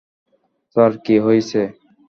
[0.75, 1.61] Sir, কী হইছে?